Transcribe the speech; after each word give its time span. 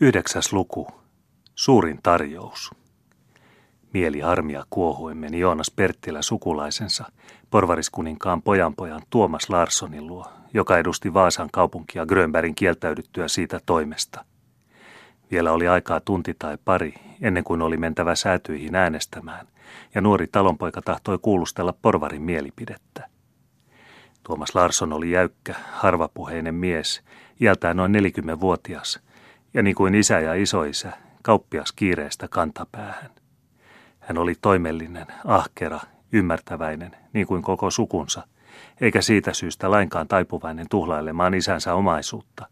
Yhdeksäs 0.00 0.52
luku. 0.52 0.88
Suurin 1.54 1.98
tarjous. 2.02 2.70
Mieli 3.92 4.20
harmia 4.20 4.64
kuohuen 4.70 5.16
meni 5.16 5.38
Joonas 5.38 5.70
Perttilä 5.70 6.22
sukulaisensa, 6.22 7.04
porvariskuninkaan 7.50 8.42
pojanpojan 8.42 9.02
Tuomas 9.10 9.50
Larssonin 9.50 10.06
luo, 10.06 10.26
joka 10.54 10.78
edusti 10.78 11.14
Vaasan 11.14 11.48
kaupunkia 11.52 12.06
Grönbergin 12.06 12.54
kieltäydyttyä 12.54 13.28
siitä 13.28 13.60
toimesta. 13.66 14.24
Vielä 15.30 15.52
oli 15.52 15.68
aikaa 15.68 16.00
tunti 16.00 16.34
tai 16.38 16.58
pari, 16.64 16.94
ennen 17.22 17.44
kuin 17.44 17.62
oli 17.62 17.76
mentävä 17.76 18.14
säätyihin 18.14 18.74
äänestämään, 18.74 19.46
ja 19.94 20.00
nuori 20.00 20.26
talonpoika 20.26 20.82
tahtoi 20.82 21.18
kuulustella 21.22 21.74
porvarin 21.82 22.22
mielipidettä. 22.22 23.08
Tuomas 24.22 24.54
Larsson 24.54 24.92
oli 24.92 25.10
jäykkä, 25.10 25.54
harvapuheinen 25.72 26.54
mies, 26.54 27.02
iältään 27.40 27.76
noin 27.76 27.94
40-vuotias, 27.94 29.05
ja 29.56 29.62
niin 29.62 29.74
kuin 29.74 29.94
isä 29.94 30.20
ja 30.20 30.34
isoisä, 30.34 30.92
kauppias 31.22 31.72
kiireestä 31.72 32.28
kantapäähän. 32.28 33.10
Hän 34.00 34.18
oli 34.18 34.34
toimellinen, 34.40 35.06
ahkera, 35.24 35.80
ymmärtäväinen, 36.12 36.96
niin 37.12 37.26
kuin 37.26 37.42
koko 37.42 37.70
sukunsa, 37.70 38.26
eikä 38.80 39.02
siitä 39.02 39.32
syystä 39.32 39.70
lainkaan 39.70 40.08
taipuvainen 40.08 40.66
tuhlailemaan 40.70 41.34
isänsä 41.34 41.74
omaisuutta. 41.74 42.46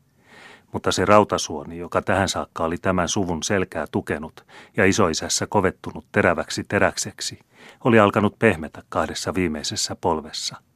Mutta 0.72 0.92
se 0.92 1.04
rautasuoni, 1.04 1.78
joka 1.78 2.02
tähän 2.02 2.28
saakka 2.28 2.64
oli 2.64 2.78
tämän 2.78 3.08
suvun 3.08 3.42
selkää 3.42 3.86
tukenut 3.92 4.46
ja 4.76 4.84
isoisässä 4.84 5.46
kovettunut 5.46 6.06
teräväksi 6.12 6.64
teräkseksi, 6.68 7.38
oli 7.84 7.98
alkanut 7.98 8.38
pehmetä 8.38 8.82
kahdessa 8.88 9.34
viimeisessä 9.34 9.96
polvessa– 10.00 10.56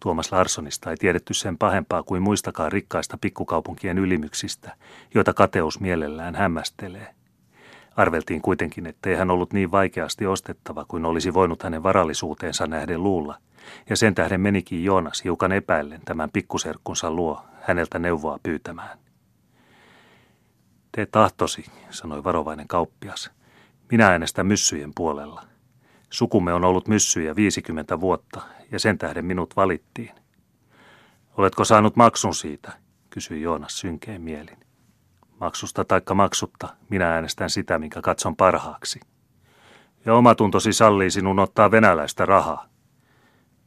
Tuomas 0.00 0.32
Larssonista 0.32 0.90
ei 0.90 0.96
tiedetty 0.96 1.34
sen 1.34 1.58
pahempaa 1.58 2.02
kuin 2.02 2.22
muistakaan 2.22 2.72
rikkaista 2.72 3.18
pikkukaupunkien 3.20 3.98
ylimyksistä, 3.98 4.76
joita 5.14 5.34
kateus 5.34 5.80
mielellään 5.80 6.34
hämmästelee. 6.34 7.14
Arveltiin 7.96 8.42
kuitenkin, 8.42 8.86
ettei 8.86 9.14
hän 9.14 9.30
ollut 9.30 9.52
niin 9.52 9.70
vaikeasti 9.70 10.26
ostettava 10.26 10.84
kuin 10.84 11.04
olisi 11.04 11.34
voinut 11.34 11.62
hänen 11.62 11.82
varallisuuteensa 11.82 12.66
nähden 12.66 13.02
luulla, 13.02 13.38
ja 13.90 13.96
sen 13.96 14.14
tähden 14.14 14.40
menikin 14.40 14.84
Joonas 14.84 15.24
hiukan 15.24 15.52
epäillen 15.52 16.00
tämän 16.04 16.30
pikkuserkkunsa 16.30 17.10
luo 17.10 17.42
häneltä 17.60 17.98
neuvoa 17.98 18.38
pyytämään. 18.42 18.98
Tee 20.92 21.06
tahtosi, 21.06 21.64
sanoi 21.90 22.24
varovainen 22.24 22.68
kauppias. 22.68 23.30
Minä 23.90 24.08
äänestän 24.08 24.46
myssyjen 24.46 24.92
puolella. 24.94 25.44
Sukumme 26.10 26.52
on 26.52 26.64
ollut 26.64 26.88
myssyjä 26.88 27.36
50 27.36 28.00
vuotta, 28.00 28.40
ja 28.70 28.78
sen 28.78 28.98
tähden 28.98 29.24
minut 29.24 29.56
valittiin. 29.56 30.10
Oletko 31.36 31.64
saanut 31.64 31.96
maksun 31.96 32.34
siitä, 32.34 32.72
kysyi 33.10 33.42
Joonas 33.42 33.78
synkein 33.78 34.22
mielin. 34.22 34.58
Maksusta 35.40 35.84
taikka 35.84 36.14
maksutta, 36.14 36.68
minä 36.88 37.14
äänestän 37.14 37.50
sitä, 37.50 37.78
minkä 37.78 38.00
katson 38.00 38.36
parhaaksi. 38.36 39.00
Ja 40.04 40.14
omatuntosi 40.14 40.72
sallii 40.72 41.10
sinun 41.10 41.38
ottaa 41.38 41.70
venäläistä 41.70 42.26
rahaa. 42.26 42.68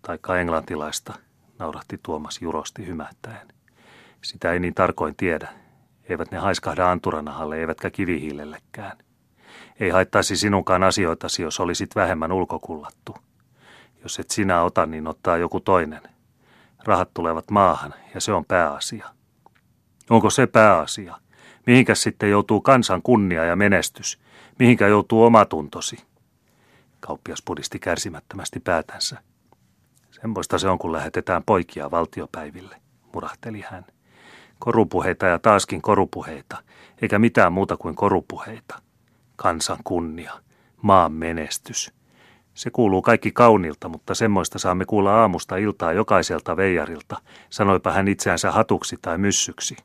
Taikka 0.02 0.40
englantilaista, 0.40 1.14
naurahti 1.60 2.00
Tuomas 2.04 2.42
jurosti 2.42 2.88
hymähtäen. 2.88 3.48
Sitä 4.22 4.54
ei 4.54 4.60
niin 4.60 4.74
tarkoin 4.74 5.16
tiedä. 5.16 5.50
Eivät 6.10 6.32
ne 6.32 6.38
haiskahda 6.38 6.92
anturanahalle 6.92 7.58
eivätkä 7.58 7.90
kivihiilellekään. 7.90 8.98
Ei 9.80 9.90
haittaisi 9.90 10.36
sinunkaan 10.38 10.84
asioitasi, 10.84 11.42
jos 11.42 11.60
olisit 11.60 11.96
vähemmän 11.96 12.32
ulkokullattu. 12.32 13.16
Jos 14.04 14.20
et 14.20 14.32
sinä 14.32 14.62
ota, 14.62 14.86
niin 14.86 15.08
ottaa 15.08 15.38
joku 15.38 15.60
toinen. 15.60 16.02
Rahat 16.84 17.10
tulevat 17.14 17.52
maahan 17.52 17.94
ja 18.14 18.22
se 18.22 18.34
on 18.34 18.46
pääasia. 18.46 19.10
Onko 20.10 20.30
se 20.30 20.48
pääasia? 20.48 21.16
Mihinkäs 21.68 22.02
sitten 22.04 22.30
joutuu 22.30 22.62
kansan 22.62 23.02
kunnia 23.02 23.46
ja 23.46 23.56
menestys? 23.56 24.20
Mihinkä 24.60 24.88
joutuu 24.88 25.24
omatuntosi? 25.24 25.98
Kauppias 27.00 27.42
pudisti 27.46 27.80
kärsimättömästi 27.80 28.60
päätänsä. 28.60 29.22
Semmoista 30.12 30.58
se 30.58 30.68
on, 30.68 30.80
kun 30.80 30.92
lähetetään 30.92 31.44
poikia 31.44 31.92
valtiopäiville, 31.92 32.82
murahteli 33.14 33.64
hän. 33.70 33.86
Korupuheita 34.60 35.26
ja 35.26 35.40
taaskin 35.40 35.82
korupuheita, 35.82 36.58
eikä 37.02 37.20
mitään 37.20 37.54
muuta 37.54 37.78
kuin 37.78 37.96
korupuheita. 37.96 38.82
Kansan 39.42 39.78
kunnia, 39.84 40.34
maan 40.82 41.12
menestys– 41.12 41.92
se 42.54 42.70
kuuluu 42.70 43.02
kaikki 43.02 43.32
kaunilta, 43.32 43.90
mutta 43.90 44.16
semmoista 44.16 44.60
saamme 44.60 44.86
kuulla 44.86 45.14
aamusta 45.14 45.58
iltaa 45.58 45.94
jokaiselta 45.94 46.58
veijarilta, 46.58 47.18
sanoipa 47.50 47.92
hän 47.92 48.08
itseänsä 48.08 48.52
hatuksi 48.52 48.98
tai 49.02 49.18
myssyksi. 49.18 49.76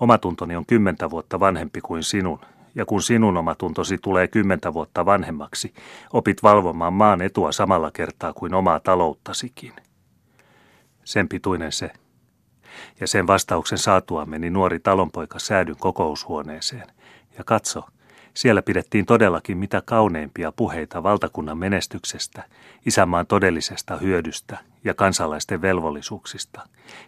Omatuntoni 0.00 0.56
on 0.56 0.66
kymmentä 0.66 1.10
vuotta 1.10 1.40
vanhempi 1.40 1.80
kuin 1.80 2.02
sinun, 2.02 2.40
ja 2.74 2.86
kun 2.86 3.02
sinun 3.02 3.36
omatuntosi 3.36 3.98
tulee 3.98 4.28
kymmentä 4.28 4.74
vuotta 4.74 5.06
vanhemmaksi, 5.06 5.74
opit 6.12 6.42
valvomaan 6.42 6.92
maan 6.92 7.22
etua 7.22 7.52
samalla 7.52 7.90
kertaa 7.90 8.32
kuin 8.32 8.54
omaa 8.54 8.80
talouttasikin. 8.80 9.72
Sen 11.04 11.28
pituinen 11.28 11.72
se. 11.72 11.90
Ja 13.00 13.06
sen 13.06 13.26
vastauksen 13.26 13.78
saatua 13.78 14.26
meni 14.26 14.50
nuori 14.50 14.80
talonpoika 14.80 15.38
säädyn 15.38 15.76
kokoushuoneeseen. 15.76 16.86
Ja 17.38 17.44
katso, 17.44 17.82
siellä 18.36 18.62
pidettiin 18.62 19.06
todellakin 19.06 19.58
mitä 19.58 19.82
kauneimpia 19.84 20.52
puheita 20.52 21.02
valtakunnan 21.02 21.58
menestyksestä, 21.58 22.42
isänmaan 22.86 23.26
todellisesta 23.26 23.96
hyödystä 23.96 24.58
ja 24.84 24.94
kansalaisten 24.94 25.62
velvollisuuksista, 25.62 26.60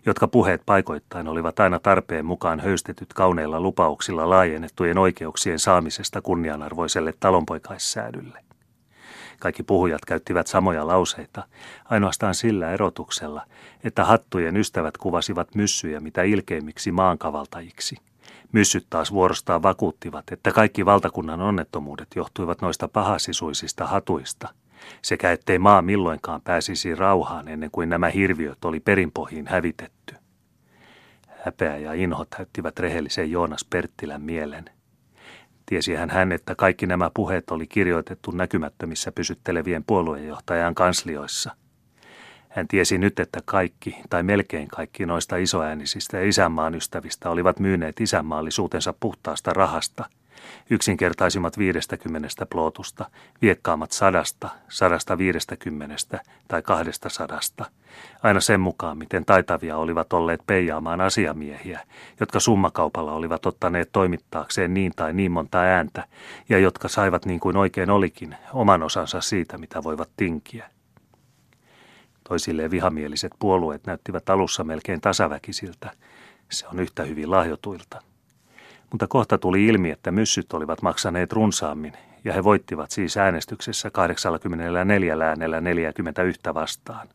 jotka 0.06 0.28
puheet 0.28 0.62
paikoittain 0.66 1.28
olivat 1.28 1.60
aina 1.60 1.78
tarpeen 1.78 2.26
mukaan 2.26 2.60
höystetyt 2.60 3.12
kauneilla 3.12 3.60
lupauksilla 3.60 4.30
laajennettujen 4.30 4.98
oikeuksien 4.98 5.58
saamisesta 5.58 6.22
kunnianarvoiselle 6.22 7.14
talonpoikaissäädylle. 7.20 8.44
Kaikki 9.40 9.62
puhujat 9.62 10.04
käyttivät 10.04 10.46
samoja 10.46 10.86
lauseita, 10.86 11.42
ainoastaan 11.84 12.34
sillä 12.34 12.70
erotuksella, 12.70 13.42
että 13.84 14.04
hattujen 14.04 14.56
ystävät 14.56 14.96
kuvasivat 14.96 15.54
myssyjä 15.54 16.00
mitä 16.00 16.22
ilkeimmiksi 16.22 16.92
maankavaltajiksi– 16.92 17.96
Myssyt 18.52 18.86
taas 18.90 19.12
vuorostaan 19.12 19.62
vakuuttivat, 19.62 20.24
että 20.32 20.52
kaikki 20.52 20.86
valtakunnan 20.86 21.40
onnettomuudet 21.40 22.08
johtuivat 22.16 22.60
noista 22.60 22.88
pahasisuisista 22.88 23.86
hatuista, 23.86 24.48
sekä 25.02 25.32
ettei 25.32 25.58
maa 25.58 25.82
milloinkaan 25.82 26.42
pääsisi 26.42 26.94
rauhaan 26.94 27.48
ennen 27.48 27.70
kuin 27.70 27.88
nämä 27.88 28.08
hirviöt 28.08 28.64
oli 28.64 28.80
perinpohjiin 28.80 29.46
hävitetty. 29.46 30.14
Häpeä 31.44 31.76
ja 31.76 31.92
inho 31.92 32.24
täyttivät 32.24 32.78
rehellisen 32.78 33.30
Joonas 33.30 33.64
Perttilän 33.64 34.22
mielen. 34.22 34.64
Tiesihän 35.66 36.10
hän, 36.10 36.32
että 36.32 36.54
kaikki 36.54 36.86
nämä 36.86 37.10
puheet 37.14 37.50
oli 37.50 37.66
kirjoitettu 37.66 38.30
näkymättömissä 38.30 39.12
pysyttelevien 39.12 39.84
puoluejohtajan 39.84 40.74
kanslioissa– 40.74 41.54
hän 42.48 42.68
tiesi 42.68 42.98
nyt, 42.98 43.20
että 43.20 43.40
kaikki, 43.44 43.96
tai 44.10 44.22
melkein 44.22 44.68
kaikki 44.68 45.06
noista 45.06 45.36
isoäänisistä 45.36 46.16
ja 46.16 46.28
isänmaan 46.28 46.74
ystävistä 46.74 47.30
olivat 47.30 47.60
myyneet 47.60 48.00
isänmaallisuutensa 48.00 48.94
puhtaasta 49.00 49.52
rahasta. 49.52 50.04
Yksinkertaisimmat 50.70 51.58
viidestäkymmenestä 51.58 52.46
plootusta, 52.46 53.10
viekkaamat 53.42 53.92
sadasta, 53.92 54.48
sadasta 54.68 55.18
viidestäkymmenestä 55.18 56.20
tai 56.48 56.62
kahdesta 56.62 57.08
sadasta. 57.08 57.64
Aina 58.22 58.40
sen 58.40 58.60
mukaan, 58.60 58.98
miten 58.98 59.24
taitavia 59.24 59.76
olivat 59.76 60.12
olleet 60.12 60.40
peijaamaan 60.46 61.00
asiamiehiä, 61.00 61.80
jotka 62.20 62.40
summakaupalla 62.40 63.12
olivat 63.12 63.46
ottaneet 63.46 63.88
toimittaakseen 63.92 64.74
niin 64.74 64.92
tai 64.96 65.12
niin 65.12 65.32
monta 65.32 65.58
ääntä, 65.58 66.04
ja 66.48 66.58
jotka 66.58 66.88
saivat 66.88 67.26
niin 67.26 67.40
kuin 67.40 67.56
oikein 67.56 67.90
olikin 67.90 68.36
oman 68.52 68.82
osansa 68.82 69.20
siitä, 69.20 69.58
mitä 69.58 69.82
voivat 69.82 70.08
tinkiä. 70.16 70.70
Toisilleen 72.28 72.70
vihamieliset 72.70 73.32
puolueet 73.38 73.86
näyttivät 73.86 74.30
alussa 74.30 74.64
melkein 74.64 75.00
tasaväkisiltä. 75.00 75.90
Se 76.50 76.66
on 76.66 76.80
yhtä 76.80 77.02
hyvin 77.02 77.30
lahjotuilta. 77.30 78.02
Mutta 78.90 79.06
kohta 79.06 79.38
tuli 79.38 79.66
ilmi, 79.66 79.90
että 79.90 80.10
myssyt 80.10 80.52
olivat 80.52 80.82
maksaneet 80.82 81.32
runsaammin, 81.32 81.92
ja 82.24 82.32
he 82.32 82.44
voittivat 82.44 82.90
siis 82.90 83.16
äänestyksessä 83.16 83.90
84 83.90 85.16
äänellä 85.26 85.60
41 85.60 86.40
vastaan. 86.54 87.08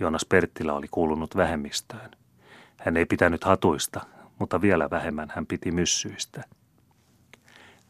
Jonas 0.00 0.24
Perttilä 0.24 0.72
oli 0.72 0.86
kuulunut 0.90 1.36
vähemmistöön. 1.36 2.10
Hän 2.76 2.96
ei 2.96 3.06
pitänyt 3.06 3.44
hatuista, 3.44 4.00
mutta 4.38 4.60
vielä 4.60 4.90
vähemmän 4.90 5.32
hän 5.34 5.46
piti 5.46 5.70
myssyistä. 5.70 6.44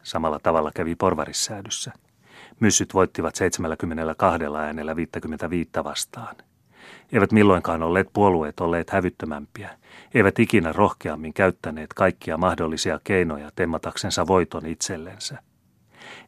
Samalla 0.02 0.38
tavalla 0.42 0.70
kävi 0.74 0.94
porvarissäädyssä– 0.94 1.92
Myssyt 2.60 2.94
voittivat 2.94 3.34
72 3.34 4.36
äänellä 4.58 4.96
55 4.96 5.70
vastaan. 5.84 6.36
Eivät 7.12 7.32
milloinkaan 7.32 7.82
olleet 7.82 8.08
puolueet 8.12 8.60
olleet 8.60 8.90
hävyttömämpiä, 8.90 9.70
eivät 10.14 10.38
ikinä 10.38 10.72
rohkeammin 10.72 11.34
käyttäneet 11.34 11.94
kaikkia 11.94 12.36
mahdollisia 12.36 13.00
keinoja 13.04 13.50
temmataksensa 13.56 14.26
voiton 14.26 14.66
itsellensä. 14.66 15.38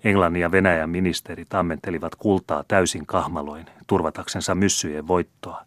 Englannin 0.04 0.42
ja 0.42 0.52
Venäjän 0.52 0.90
ministerit 0.90 1.54
ammentelivat 1.54 2.14
kultaa 2.14 2.64
täysin 2.68 3.06
kahmaloin 3.06 3.66
turvataksensa 3.86 4.54
myssyjen 4.54 5.08
voittoa, 5.08 5.62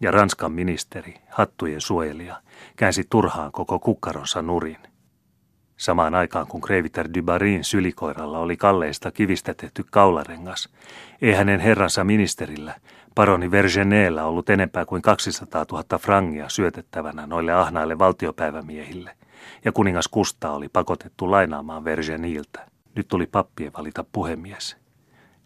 ja 0.00 0.10
Ranskan 0.10 0.52
ministeri, 0.52 1.14
hattujen 1.30 1.80
suojelija, 1.80 2.40
käänsi 2.76 3.04
turhaan 3.10 3.52
koko 3.52 3.78
kukkaronsa 3.78 4.42
nurin. 4.42 4.78
Samaan 5.76 6.14
aikaan 6.14 6.46
kun 6.46 6.60
Kreiviter 6.60 7.08
Dybarin 7.14 7.64
sylikoiralla 7.64 8.38
oli 8.38 8.56
kalleista 8.56 9.12
kivistä 9.12 9.54
tehty 9.54 9.84
kaularengas, 9.90 10.68
ei 11.22 11.32
hänen 11.32 11.60
herransa 11.60 12.04
ministerillä, 12.04 12.74
paroni 13.14 13.50
Vergeneellä 13.50 14.24
ollut 14.24 14.50
enempää 14.50 14.84
kuin 14.84 15.02
200 15.02 15.64
000 15.72 15.98
frangia 15.98 16.48
syötettävänä 16.48 17.26
noille 17.26 17.52
ahnaille 17.52 17.98
valtiopäivämiehille, 17.98 19.16
ja 19.64 19.72
kuningas 19.72 20.08
Kusta 20.08 20.50
oli 20.50 20.68
pakotettu 20.68 21.30
lainaamaan 21.30 21.84
Vergeniltä. 21.84 22.66
Nyt 22.94 23.08
tuli 23.08 23.26
pappien 23.26 23.72
valita 23.78 24.04
puhemies. 24.12 24.76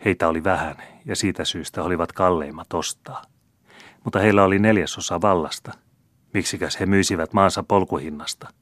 Heitä 0.05 0.29
oli 0.29 0.45
vähän, 0.45 0.77
ja 1.05 1.17
siitä 1.17 1.45
syystä 1.45 1.83
olivat 1.83 2.13
kalleimmat 2.13 2.75
ostaa. 2.75 3.23
Mutta 4.05 4.19
heillä 4.19 4.45
oli 4.45 4.59
neljäsosa 4.59 5.21
vallasta. 5.21 5.73
Miksikäs 6.35 6.81
he 6.81 6.87
myisivät 6.87 7.33
maansa 7.33 7.63
polkuhinnasta– 7.63 8.49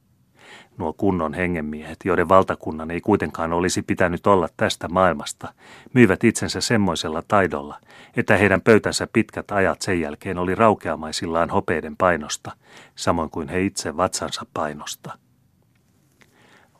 nuo 0.78 0.93
kunnon 0.93 1.34
hengenmiehet, 1.34 1.96
joiden 2.05 2.28
valtakunnan 2.28 2.90
ei 2.90 3.00
kuitenkaan 3.00 3.52
olisi 3.52 3.82
pitänyt 3.82 4.26
olla 4.26 4.49
tästä 4.56 4.88
maailmasta, 4.88 5.52
myivät 5.93 6.25
itsensä 6.25 6.61
semmoisella 6.61 7.23
taidolla, 7.28 7.81
että 8.17 8.37
heidän 8.37 8.61
pöytänsä 8.61 9.08
pitkät 9.12 9.50
ajat 9.50 9.82
sen 9.82 10.00
jälkeen 10.00 10.38
oli 10.38 10.55
raukeamaisillaan 10.55 11.50
hopeiden 11.50 11.96
painosta, 11.96 12.52
samoin 12.94 13.31
kuin 13.31 13.49
he 13.49 13.61
itse 13.62 13.96
vatsansa 13.96 14.46
painosta. 14.55 15.19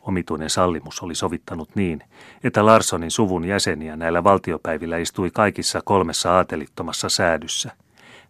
Omituinen 0.01 0.51
sallimus 0.51 1.03
oli 1.03 1.15
sovittanut 1.15 1.71
niin, 1.75 2.03
että 2.45 2.67
Larsonin 2.67 3.11
suvun 3.11 3.45
jäseniä 3.45 3.97
näillä 3.97 4.25
valtiopäivillä 4.25 4.97
istui 4.97 5.31
kaikissa 5.31 5.81
kolmessa 5.85 6.33
aatelittomassa 6.33 7.09
säädyssä. 7.09 7.73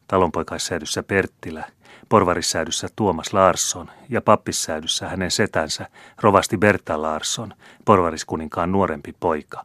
Talonpoikaissäädyssä 0.09 1.03
Perttilä, 1.03 1.65
porvarissäädyssä 2.09 2.89
Tuomas 2.97 3.33
Larsson 3.33 3.91
ja 4.09 4.21
pappissäädyssä 4.21 5.09
hänen 5.09 5.31
setänsä 5.31 5.89
rovasti 6.21 6.57
Berta 6.57 7.03
Larsson, 7.03 7.53
porvariskuninkaan 7.85 8.73
nuorempi 8.73 9.15
poika. 9.21 9.65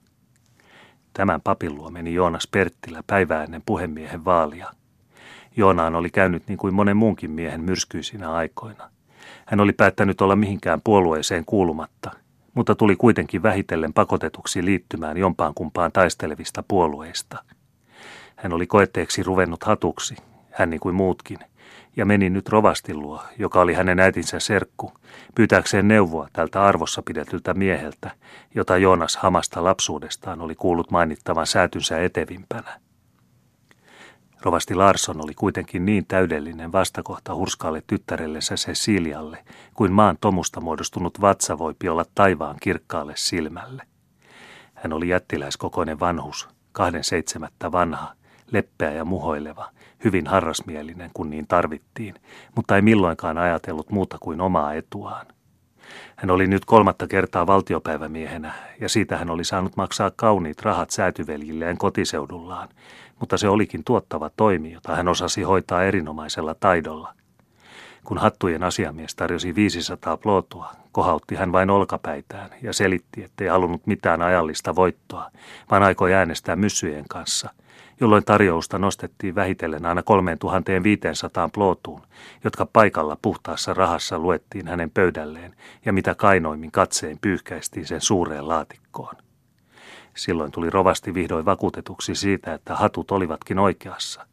Tämän 1.13 1.41
papin 1.41 1.75
luo 1.75 1.89
meni 1.89 2.13
Joonas 2.13 2.47
Perttilä 2.47 3.03
päivää 3.07 3.43
ennen 3.43 3.63
puhemiehen 3.65 4.25
vaalia. 4.25 4.69
Joonaan 5.57 5.95
oli 5.95 6.09
käynyt 6.09 6.47
niin 6.47 6.57
kuin 6.57 6.73
monen 6.73 6.97
muunkin 6.97 7.31
miehen 7.31 7.61
myrskyisinä 7.61 8.31
aikoina. 8.31 8.89
Hän 9.45 9.59
oli 9.59 9.73
päättänyt 9.73 10.21
olla 10.21 10.35
mihinkään 10.35 10.81
puolueeseen 10.83 11.45
kuulumatta, 11.45 12.11
mutta 12.53 12.75
tuli 12.75 12.95
kuitenkin 12.95 13.43
vähitellen 13.43 13.93
pakotetuksi 13.93 14.65
liittymään 14.65 15.17
jompaan 15.17 15.53
kumpaan 15.53 15.91
taistelevista 15.91 16.63
puolueista. 16.67 17.43
Hän 18.35 18.53
oli 18.53 18.67
koetteeksi 18.67 19.23
ruvennut 19.23 19.63
hatuksi, 19.63 20.15
hän 20.51 20.69
niin 20.69 20.79
kuin 20.79 20.95
muutkin, 20.95 21.39
ja 21.97 22.05
meni 22.05 22.29
nyt 22.29 22.49
rovastin 22.49 22.99
luo, 22.99 23.23
joka 23.39 23.61
oli 23.61 23.73
hänen 23.73 23.99
äitinsä 23.99 24.39
serkku, 24.39 24.91
pyytääkseen 25.35 25.88
neuvoa 25.88 26.27
tältä 26.33 26.63
arvossa 26.63 27.01
pidetyltä 27.01 27.53
mieheltä, 27.53 28.11
jota 28.55 28.77
Joonas 28.77 29.17
hamasta 29.17 29.63
lapsuudestaan 29.63 30.41
oli 30.41 30.55
kuullut 30.55 30.91
mainittavan 30.91 31.47
säätynsä 31.47 32.03
etevimpänä. 32.03 32.79
Rovasti 34.41 34.75
Larsson 34.75 35.23
oli 35.23 35.33
kuitenkin 35.33 35.85
niin 35.85 36.05
täydellinen 36.07 36.71
vastakohta 36.71 37.35
hurskaalle 37.35 37.83
tyttärellensä 37.88 38.55
Cecilialle, 38.55 39.45
kuin 39.73 39.91
maan 39.91 40.17
tomusta 40.21 40.61
muodostunut 40.61 41.21
vatsa 41.21 41.57
voi 41.57 41.73
olla 41.89 42.05
taivaan 42.15 42.55
kirkkaalle 42.61 43.13
silmälle. 43.15 43.83
Hän 44.73 44.93
oli 44.93 45.07
jättiläiskokoinen 45.07 45.99
vanhus, 45.99 46.49
kahden 46.71 47.03
seitsemättä 47.03 47.71
vanha, 47.71 48.13
leppeä 48.51 48.92
ja 48.92 49.06
muhoileva, 49.06 49.69
hyvin 50.03 50.27
harrasmielinen, 50.27 51.12
kun 51.13 51.30
niin 51.30 51.48
tarvittiin, 51.48 52.15
mutta 52.56 52.75
ei 52.75 52.81
milloinkaan 52.81 53.38
ajatellut 53.38 53.89
muuta 53.89 54.18
kuin 54.19 54.42
omaa 54.42 54.74
etuaan. 54.74 55.25
Hän 56.15 56.31
oli 56.31 56.48
nyt 56.48 56.65
kolmatta 56.65 57.07
kertaa 57.07 57.48
valtiopäivämiehenä, 57.48 58.53
ja 58.80 58.89
siitä 58.89 59.18
hän 59.18 59.30
oli 59.30 59.44
saanut 59.44 59.77
maksaa 59.77 60.12
kauniit 60.15 60.62
rahat 60.62 60.89
säätyveljilleen 60.89 61.77
kotiseudullaan, 61.77 62.69
mutta 63.19 63.38
se 63.38 63.48
olikin 63.48 63.83
tuottava 63.83 64.30
toimi, 64.38 64.71
jota 64.71 64.95
hän 64.95 65.07
osasi 65.07 65.44
hoitaa 65.44 65.83
erinomaisella 65.83 66.56
taidolla. 66.56 67.13
Kun 68.03 68.18
hattujen 68.18 68.63
asiamies 68.63 69.15
tarjosi 69.15 69.56
500 69.56 70.18
plotua, 70.18 70.71
kohautti 70.92 71.36
hän 71.36 71.51
vain 71.51 71.69
olkapäitään 71.69 72.50
ja 72.62 72.74
selitti, 72.74 73.24
ettei 73.24 73.48
halunnut 73.48 73.88
mitään 73.88 74.21
ajallista 74.21 74.75
voittoa, 74.75 75.31
vaan 75.71 75.83
aikoi 75.83 76.13
äänestää 76.13 76.56
myssyjen 76.56 77.06
kanssa– 77.07 77.50
jolloin 78.01 78.25
tarjousta 78.25 78.80
nostettiin 78.80 79.36
vähitellen 79.36 79.86
aina 79.86 80.03
3500 80.03 81.50
plootuun, 81.50 82.01
jotka 82.44 82.65
paikalla 82.65 83.18
puhtaassa 83.21 83.74
rahassa 83.74 84.19
luettiin 84.19 84.68
hänen 84.68 84.92
pöydälleen 84.92 85.56
ja 85.86 85.94
mitä 85.94 86.15
kainoimmin 86.15 86.71
katseen 86.71 87.18
pyyhkäistiin 87.21 87.86
sen 87.86 88.01
suureen 88.01 88.48
laatikkoon. 88.48 89.15
Silloin 90.15 90.51
tuli 90.51 90.69
rovasti 90.69 91.13
vihdoin 91.13 91.45
vakuutetuksi 91.45 92.15
siitä, 92.15 92.53
että 92.53 92.75
hatut 92.75 93.12
olivatkin 93.12 93.59
oikeassa. 93.59 94.25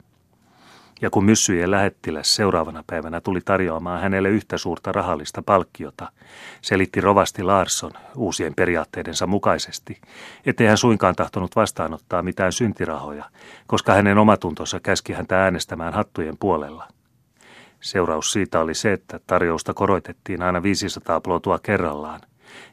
Ja 1.01 1.11
kun 1.11 1.25
myssyjen 1.25 1.71
lähettiläs 1.71 2.37
seuraavana 2.37 2.85
päivänä 2.87 3.21
tuli 3.21 3.41
tarjoamaan 3.45 4.01
hänelle 4.01 4.29
yhtä 4.29 4.59
suurta 4.59 4.93
rahallista 4.93 5.43
palkkiota, 5.43 6.13
selitti 6.63 7.01
rovasti 7.01 7.43
Larsson 7.43 7.91
uusien 8.17 8.55
periaatteidensa 8.55 9.27
mukaisesti, 9.27 10.01
ettei 10.47 10.67
hän 10.67 10.79
suinkaan 10.79 11.15
tahtonut 11.15 11.57
vastaanottaa 11.57 12.23
mitään 12.23 12.53
syntirahoja, 12.53 13.25
koska 13.67 13.93
hänen 13.93 14.19
omatuntonsa 14.19 14.81
käski 14.81 15.13
häntä 15.13 15.43
äänestämään 15.45 15.95
hattujen 15.95 16.37
puolella. 16.41 16.89
Seuraus 17.81 18.33
siitä 18.33 18.61
oli 18.61 18.75
se, 18.75 18.93
että 18.93 19.21
tarjousta 19.27 19.75
koroitettiin 19.75 20.43
aina 20.43 20.63
500 20.63 21.21
plotua 21.21 21.59
kerrallaan, 21.59 22.21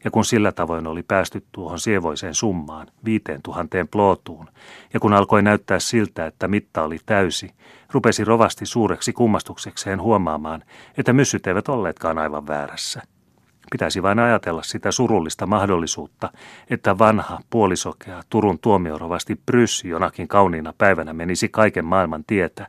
ja 0.04 0.12
kun 0.12 0.26
sillä 0.26 0.52
tavoin 0.52 0.88
oli 0.88 1.04
päästy 1.04 1.46
tuohon 1.52 1.80
sievoiseen 1.80 2.36
summaan, 2.36 2.88
viiteen 3.06 3.42
tuhanteen 3.42 3.88
plootuun, 3.88 4.48
ja 4.94 5.00
kun 5.00 5.14
alkoi 5.14 5.42
näyttää 5.42 5.80
siltä, 5.80 6.26
että 6.26 6.48
mitta 6.48 6.84
oli 6.84 6.98
täysi, 7.06 7.52
rupesi 7.92 8.24
rovasti 8.24 8.66
suureksi 8.66 9.14
kummastuksekseen 9.14 10.02
huomaamaan, 10.02 10.64
että 10.98 11.14
myssyt 11.14 11.48
eivät 11.48 11.70
olleetkaan 11.70 12.18
aivan 12.18 12.48
väärässä– 12.48 13.02
Pitäisi 13.72 14.04
vain 14.04 14.20
ajatella 14.20 14.64
sitä 14.64 14.92
surullista 14.92 15.46
mahdollisuutta, 15.46 16.30
että 16.70 16.98
vanha, 16.98 17.40
puolisokea 17.50 18.22
Turun 18.30 18.60
tuomiorovasti 18.60 19.40
Bryssi 19.46 19.90
jonakin 19.90 20.28
kauniina 20.28 20.74
päivänä 20.78 21.14
menisi 21.14 21.50
kaiken 21.50 21.86
maailman 21.86 22.24
tietä, 22.28 22.68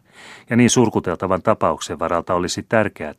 ja 0.51 0.57
niin 0.57 0.71
surkuteltavan 0.71 1.43
tapauksen 1.43 1.99
varalta 1.99 2.35
olisi 2.35 2.67
tärkeää, 2.69 3.15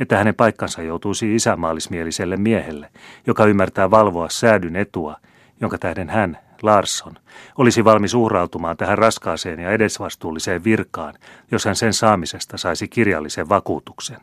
että 0.00 0.16
hänen 0.16 0.34
paikkansa 0.34 0.82
joutuisi 0.82 1.34
isämaallismieliselle 1.34 2.36
miehelle, 2.36 2.90
joka 3.26 3.44
ymmärtää 3.44 3.90
valvoa 3.90 4.28
säädyn 4.30 4.76
etua, 4.76 5.16
jonka 5.60 5.78
tähden 5.78 6.10
hän, 6.10 6.38
Larsson, 6.62 7.14
olisi 7.58 7.84
valmis 7.84 8.14
uhrautumaan 8.14 8.76
tähän 8.76 8.98
raskaaseen 8.98 9.60
ja 9.60 9.70
edesvastuulliseen 9.70 10.64
virkaan, 10.64 11.14
jos 11.50 11.64
hän 11.64 11.76
sen 11.76 11.92
saamisesta 11.92 12.58
saisi 12.58 12.88
kirjallisen 12.88 13.48
vakuutuksen. 13.48 14.20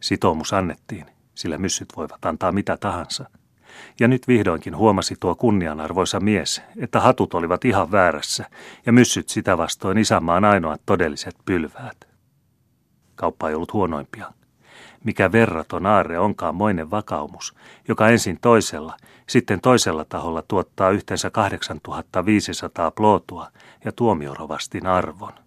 Sitoumus 0.00 0.52
annettiin 0.52 1.13
sillä 1.34 1.58
myssyt 1.58 1.88
voivat 1.96 2.24
antaa 2.24 2.52
mitä 2.52 2.76
tahansa. 2.76 3.30
Ja 4.00 4.08
nyt 4.08 4.28
vihdoinkin 4.28 4.76
huomasi 4.76 5.16
tuo 5.20 5.34
kunnianarvoisa 5.34 6.20
mies, 6.20 6.62
että 6.76 7.00
hatut 7.00 7.34
olivat 7.34 7.64
ihan 7.64 7.92
väärässä 7.92 8.44
ja 8.86 8.92
myssyt 8.92 9.28
sitä 9.28 9.58
vastoin 9.58 9.98
isänmaan 9.98 10.44
ainoat 10.44 10.80
todelliset 10.86 11.34
pylväät. 11.44 12.08
Kauppa 13.14 13.48
ei 13.48 13.54
ollut 13.54 13.72
huonoimpia. 13.72 14.32
Mikä 15.04 15.32
verraton 15.32 15.86
aarre 15.86 16.18
onkaan 16.18 16.54
moinen 16.54 16.90
vakaumus, 16.90 17.54
joka 17.88 18.08
ensin 18.08 18.38
toisella, 18.40 18.96
sitten 19.28 19.60
toisella 19.60 20.04
taholla 20.04 20.42
tuottaa 20.48 20.90
yhteensä 20.90 21.30
8500 21.30 22.90
plootua 22.90 23.48
ja 23.84 23.92
tuomiorovastin 23.92 24.86
arvon. 24.86 25.43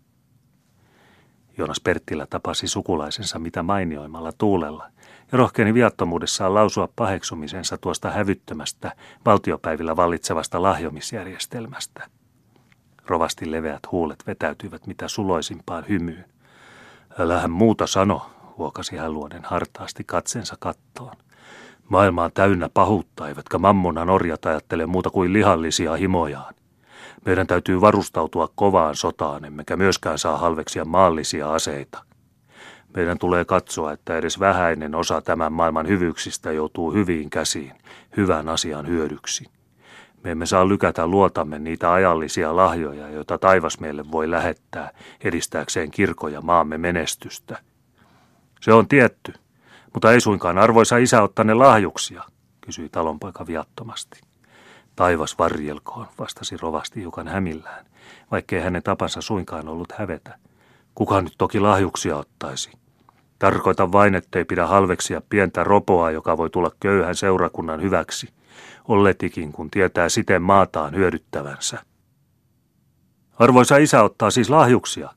Jonas 1.58 1.80
Perttilä 1.80 2.28
tapasi 2.30 2.68
sukulaisensa 2.68 3.40
mitä 3.40 3.64
mainioimmalla 3.64 4.32
tuulella 4.38 4.90
ja 5.32 5.38
rohkeni 5.38 5.74
viattomuudessaan 5.74 6.54
lausua 6.54 6.90
paheksumisensa 6.96 7.78
tuosta 7.78 8.12
hävyttömästä 8.12 8.92
valtiopäivillä 9.26 9.96
vallitsevasta 9.96 10.62
lahjomisjärjestelmästä. 10.62 12.08
Rovasti 13.06 13.52
leveät 13.52 13.92
huulet 13.92 14.24
vetäytyivät 14.28 14.88
mitä 14.88 15.08
suloisimpaan 15.08 15.86
hymyyn. 15.90 16.26
Älähän 17.20 17.52
muuta 17.52 17.88
sano, 17.88 18.30
huokasi 18.58 18.98
hän 18.98 19.14
luoden 19.14 19.44
hartaasti 19.44 20.04
katsensa 20.04 20.56
kattoon. 20.60 21.16
Maailma 21.90 22.24
on 22.24 22.32
täynnä 22.34 22.70
pahuutta, 22.74 23.28
eivätkä 23.28 23.58
mammonan 23.58 24.10
orjat 24.10 24.46
ajattele 24.46 24.86
muuta 24.86 25.10
kuin 25.10 25.34
lihallisia 25.34 25.96
himojaan. 25.96 26.54
Meidän 27.28 27.48
täytyy 27.48 27.82
varustautua 27.82 28.50
kovaan 28.56 28.96
sotaan, 28.96 29.46
emmekä 29.46 29.76
myöskään 29.76 30.20
saa 30.20 30.38
halveksia 30.38 30.86
maallisia 30.86 31.54
aseita. 31.54 32.04
Meidän 32.96 33.18
tulee 33.18 33.46
katsoa, 33.46 33.92
että 33.92 34.18
edes 34.18 34.40
vähäinen 34.40 34.96
osa 34.96 35.22
tämän 35.22 35.54
maailman 35.54 35.88
hyvyyksistä 35.88 36.52
joutuu 36.52 36.94
hyviin 36.94 37.30
käsiin, 37.30 37.74
hyvän 38.18 38.50
asian 38.50 38.88
hyödyksi. 38.88 39.46
Me 40.24 40.32
emme 40.32 40.46
saa 40.46 40.68
lykätä 40.68 41.08
luotamme 41.08 41.60
niitä 41.60 41.94
ajallisia 41.94 42.56
lahjoja, 42.56 43.10
joita 43.10 43.38
taivas 43.38 43.80
meille 43.80 44.12
voi 44.12 44.32
lähettää 44.32 44.92
edistääkseen 45.24 45.92
kirkoja 45.92 46.42
maamme 46.42 46.78
menestystä. 46.78 47.60
Se 48.62 48.74
on 48.74 48.88
tietty, 48.88 49.34
mutta 49.94 50.12
ei 50.12 50.22
suinkaan 50.22 50.58
arvoisa 50.58 50.98
isä 50.98 51.22
ottaa 51.22 51.46
ne 51.46 51.54
lahjuksia. 51.54 52.24
kysyi 52.62 52.90
talonpoika 52.90 53.48
viattomasti. 53.48 54.27
Taivas 54.98 55.38
varjelkoon, 55.40 56.08
vastasi 56.20 56.58
rovasti 56.58 57.00
hiukan 57.00 57.28
hämillään, 57.28 57.86
vaikkei 58.32 58.62
hänen 58.62 58.84
tapansa 58.84 59.22
suinkaan 59.22 59.68
ollut 59.68 59.92
hävetä. 59.92 60.38
Kuka 60.96 61.22
nyt 61.22 61.34
toki 61.38 61.60
lahjuksia 61.60 62.18
ottaisi? 62.18 62.72
Tarkoita 63.40 63.92
vain, 63.92 64.16
ettei 64.16 64.46
pidä 64.46 64.66
halveksia 64.66 65.22
pientä 65.30 65.64
ropoa, 65.64 66.12
joka 66.12 66.38
voi 66.38 66.50
tulla 66.50 66.72
köyhän 66.80 67.16
seurakunnan 67.16 67.82
hyväksi, 67.82 68.30
olletikin 68.88 69.52
kun 69.52 69.72
tietää 69.72 70.10
siten 70.10 70.42
maataan 70.42 70.96
hyödyttävänsä. 70.96 71.84
Arvoisa 73.40 73.78
isä 73.78 74.04
ottaa 74.04 74.32
siis 74.32 74.50
lahjuksia, 74.50 75.10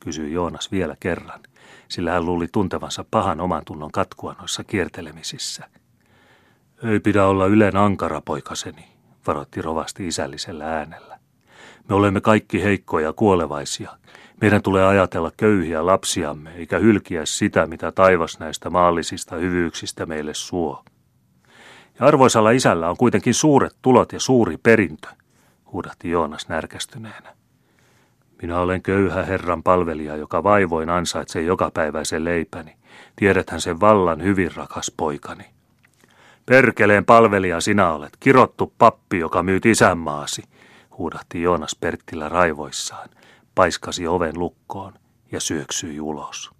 kysyi 0.00 0.32
Joonas 0.32 0.72
vielä 0.72 0.96
kerran, 1.00 1.40
sillä 1.88 2.12
hän 2.12 2.26
luuli 2.26 2.48
tuntevansa 2.52 3.04
pahan 3.10 3.40
oman 3.40 3.62
tunnon 3.64 3.92
katkua 3.92 4.36
noissa 4.38 4.64
kiertelemisissä. 4.64 5.68
Ei 6.84 7.00
pidä 7.00 7.26
olla 7.26 7.46
ylen 7.46 7.76
ankara, 7.76 8.20
poikaseni, 8.20 8.97
varoitti 9.28 9.62
rovasti 9.62 10.06
isällisellä 10.06 10.64
äänellä. 10.64 11.18
Me 11.88 11.94
olemme 11.94 12.20
kaikki 12.20 12.62
heikkoja 12.62 13.12
kuolevaisia. 13.12 13.90
Meidän 14.40 14.62
tulee 14.62 14.86
ajatella 14.86 15.32
köyhiä 15.36 15.86
lapsiamme, 15.86 16.52
eikä 16.54 16.78
hylkiä 16.78 17.26
sitä, 17.26 17.66
mitä 17.66 17.92
taivas 17.92 18.38
näistä 18.38 18.70
maallisista 18.70 19.36
hyvyyksistä 19.36 20.06
meille 20.06 20.34
suo. 20.34 20.84
Ja 22.00 22.06
arvoisalla 22.06 22.50
isällä 22.50 22.90
on 22.90 22.96
kuitenkin 22.96 23.34
suuret 23.34 23.76
tulot 23.82 24.12
ja 24.12 24.20
suuri 24.20 24.56
perintö, 24.56 25.08
huudahti 25.72 26.10
Joonas 26.10 26.48
närkästyneenä. 26.48 27.34
Minä 28.42 28.60
olen 28.60 28.82
köyhä 28.82 29.22
Herran 29.22 29.62
palvelija, 29.62 30.16
joka 30.16 30.42
vaivoin 30.42 30.90
ansaitsee 30.90 31.42
jokapäiväisen 31.42 32.24
leipäni. 32.24 32.76
Tiedäthän 33.16 33.60
sen 33.60 33.80
vallan 33.80 34.22
hyvin, 34.22 34.54
rakas 34.56 34.92
poikani. 34.96 35.57
Perkeleen 36.48 37.04
palvelija 37.04 37.60
sinä 37.60 37.92
olet, 37.92 38.16
kirottu 38.20 38.72
pappi, 38.78 39.18
joka 39.18 39.42
myyt 39.42 39.66
isänmaasi, 39.66 40.42
huudahti 40.98 41.42
Joonas 41.42 41.76
Perttilä 41.80 42.28
raivoissaan, 42.28 43.08
paiskasi 43.54 44.06
oven 44.06 44.38
lukkoon 44.38 44.92
ja 45.32 45.40
syöksyi 45.40 46.00
ulos. 46.00 46.50